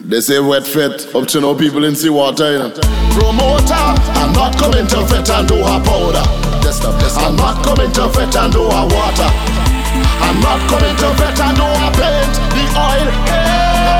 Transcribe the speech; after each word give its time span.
They 0.00 0.20
say 0.20 0.38
wet 0.38 0.64
fete, 0.64 1.12
up 1.12 1.26
to 1.34 1.40
no 1.40 1.56
people 1.56 1.82
in 1.84 1.96
sea 1.96 2.08
water, 2.08 2.52
you 2.52 2.58
know. 2.58 2.70
Promoter, 3.18 3.74
I'm 4.14 4.32
not 4.32 4.54
coming 4.54 4.86
to 4.86 5.02
fit 5.10 5.28
and 5.28 5.48
do 5.48 5.58
a 5.58 5.74
powder. 5.82 6.22
Just 6.62 6.86
stop, 6.86 6.94
just 7.02 7.18
stop. 7.18 7.30
I'm 7.30 7.36
not 7.36 7.64
coming 7.66 7.90
to 7.98 8.06
fit 8.14 8.30
and 8.30 8.52
do 8.52 8.62
a 8.62 8.82
water. 8.86 9.30
I'm 10.22 10.38
not 10.38 10.62
coming 10.70 10.94
to 11.02 11.08
fit 11.18 11.34
and 11.42 11.56
do 11.58 11.66
a 11.66 11.88
paint, 11.98 12.30
the 12.54 12.64
oil. 12.78 13.10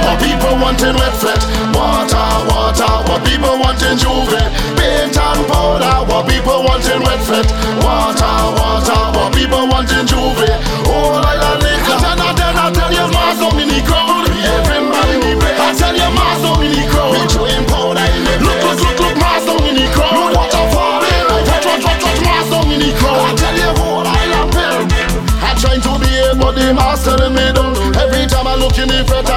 What 0.07 0.23
people 0.23 0.55
wanting 0.63 0.95
wet 0.95 1.15
fete, 1.19 1.45
water, 1.75 2.27
water. 2.47 2.93
What 3.11 3.27
people 3.27 3.59
wanting 3.59 3.99
J'ouvert, 3.99 4.55
paint 4.79 5.19
and 5.19 5.43
powder. 5.51 6.07
What 6.07 6.31
people 6.31 6.63
wanting 6.63 7.03
wet 7.03 7.21
fete, 7.27 7.51
water, 7.83 8.35
water. 8.55 9.01
What 9.19 9.35
people 9.35 9.67
wanting 9.67 10.07
J'ouvert, 10.07 10.58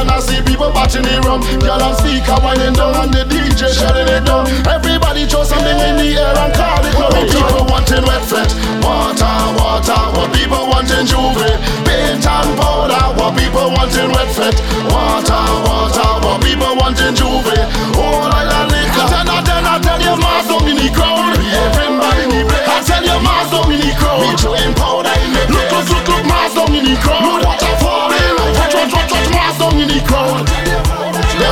and 0.01 0.09
I 0.09 0.19
see 0.19 0.41
people 0.41 0.73
batching 0.73 1.05
the 1.05 1.21
rum. 1.21 1.41
Girl 1.61 1.77
and 1.77 1.95
speaker 2.01 2.37
winding 2.41 2.73
down 2.73 2.97
and 2.97 3.13
the 3.13 3.23
DJ 3.29 3.69
shutting 3.69 4.09
it 4.09 4.25
down. 4.25 4.49
Everybody 4.65 5.29
throw 5.29 5.45
something 5.45 5.77
in 5.77 5.95
the 6.01 6.09
air 6.17 6.33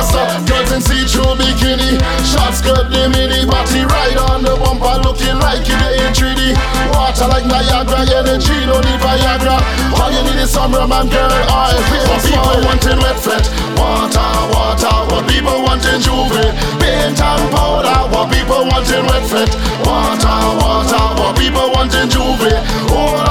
Yes, 0.00 0.16
sir. 0.16 0.24
Girls 0.48 0.72
in 0.72 0.80
see-through 0.80 1.36
bikini, 1.36 2.00
short 2.24 2.56
skirt, 2.56 2.88
the 2.88 3.12
mini 3.12 3.44
body 3.44 3.84
right 3.84 4.16
on 4.32 4.40
the 4.40 4.56
bumper, 4.56 4.96
looking 5.04 5.36
like 5.44 5.68
in 5.68 6.08
3D. 6.16 6.56
Water 6.96 7.28
like 7.28 7.44
Niagara, 7.44 8.08
energy, 8.08 8.64
no 8.64 8.80
need 8.80 8.96
Viagra. 8.96 9.60
All 10.00 10.08
you 10.08 10.24
need 10.24 10.40
is 10.40 10.48
some 10.48 10.72
rum 10.72 10.96
and 10.96 11.12
girl 11.12 11.28
oil. 11.28 11.76
What 12.08 12.24
people 12.24 12.56
wanting 12.64 12.96
wet 13.04 13.20
fret, 13.20 13.44
water, 13.76 14.24
water. 14.48 14.96
What 15.12 15.28
people 15.28 15.68
wanting 15.68 16.00
J'ouvert, 16.00 16.48
paint 16.80 17.20
and 17.20 17.44
powder. 17.52 18.00
What 18.08 18.32
people 18.32 18.64
wanting 18.72 19.04
wet 19.04 19.24
fret, 19.28 19.52
water, 19.84 20.40
water. 20.64 21.04
What 21.20 21.36
people 21.36 21.68
wanting 21.76 22.08
J'ouvert, 22.08 22.56
oh 22.88 23.29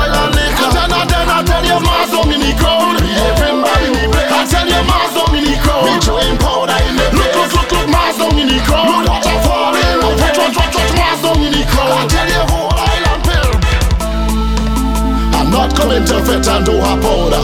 not 15.59 15.75
coming 15.75 16.05
to 16.05 16.23
fit 16.23 16.47
and 16.47 16.65
do 16.65 16.71
a 16.71 16.95
powder. 17.03 17.43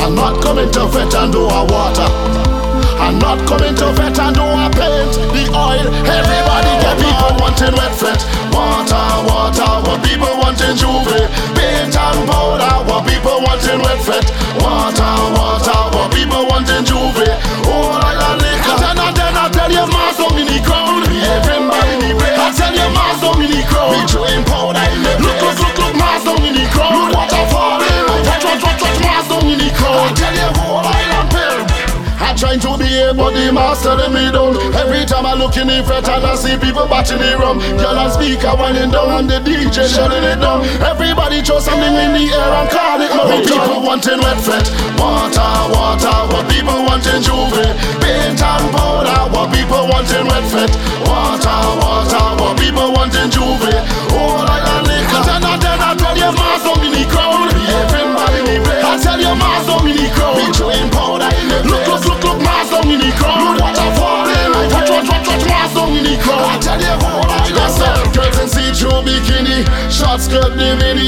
I'm 0.00 0.14
not 0.14 0.42
coming 0.42 0.70
to 0.70 0.88
fit 0.88 1.14
and 1.14 1.30
do 1.30 1.44
a 1.44 1.64
water. 1.68 2.08
I'm 2.96 3.18
not 3.18 3.44
coming 3.48 3.74
to 3.76 3.92
vet 3.92 4.18
and 4.20 4.36
do 4.36 4.40
a 4.40 4.68
paint 4.72 5.12
the 5.36 5.44
oil. 5.52 5.84
Everybody 6.04 6.72
get 6.80 6.96
people 6.96 7.32
wanting 7.36 7.76
wet 7.76 7.92
fret, 7.96 8.20
trying 32.58 32.78
to 32.78 32.82
be 32.82 32.90
a 32.98 33.14
body 33.14 33.52
master 33.52 33.94
in 34.02 34.10
me 34.10 34.26
down. 34.32 34.58
Every 34.74 35.06
time 35.06 35.26
I 35.26 35.34
look 35.34 35.54
in 35.54 35.68
the 35.70 35.84
front 35.86 36.08
and 36.08 36.24
I 36.26 36.34
see 36.34 36.58
people 36.58 36.86
batching 36.90 37.22
the 37.22 37.38
rum. 37.38 37.62
Girl 37.78 37.94
and 37.94 38.10
speaker 38.10 38.50
winding 38.58 38.90
down 38.90 39.22
and 39.22 39.30
the 39.30 39.38
DJ 39.38 39.86
shutting 39.86 40.24
it 40.24 40.42
down. 40.42 40.66
Everybody 40.82 41.42
throw 41.46 41.60
something 41.60 41.94
in 41.94 42.10
the 42.10 42.26
air 42.26 42.50
and 42.58 42.70
call 42.70 42.98
it. 42.98 43.10
What 43.14 43.46
people 43.46 43.78
wanting 43.86 44.18
wet 44.18 44.40
fret, 44.42 44.66
water, 44.98 45.52
water. 45.70 46.16
What 46.34 46.50
people 46.50 46.80
wanting 46.90 47.22
J'ouvert, 47.22 47.70
paint 48.02 48.42
and 48.42 48.66
powder. 48.74 49.30
What 49.30 49.54
people 49.54 49.86
wanting 49.86 50.26
wet 50.26 50.46
fret, 50.50 50.72
water, 51.06 51.60
water. 51.78 52.24
What 52.40 52.58
people 52.58 52.90
wanting 52.90 53.30
J'ouvert, 53.30 53.78
oh 54.16 54.42
like 54.42 54.66
a 54.66 54.76
liquor. 54.90 55.22
I, 55.22 55.94
tell 55.94 56.18
you, 56.18 56.30
mass 56.34 56.66
so 56.66 56.74
many 56.82 57.06
crowd. 57.06 57.54
Everybody 57.54 58.42
need 58.42 58.62
bread. 58.66 58.82
I 58.82 58.98
tell 58.98 59.20
you, 59.20 59.34
mass 59.38 59.66
so 59.70 59.78
many 59.86 60.10
crowd. 60.10 60.39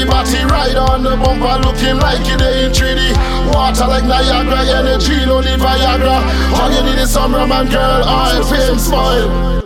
The 0.05 0.11
body 0.11 0.43
right 0.45 0.75
on 0.75 1.03
the 1.03 1.15
bumper, 1.15 1.67
looking 1.67 1.97
like 1.97 2.21
it 2.27 2.41
in 2.41 2.71
3D. 2.71 3.53
Water 3.53 3.87
like 3.87 4.03
Niagara, 4.03 4.65
energy, 4.79 5.25
no 5.25 5.39
need 5.39 5.59
Viagra. 5.59 6.19
All 6.59 6.71
you 6.71 6.83
need 6.83 7.01
is 7.01 7.11
some 7.11 7.33
rum 7.33 7.51
and 7.51 7.69
girl 7.69 8.03
oil, 8.03 8.43
fame 8.43 8.79
spoil. 8.79 9.62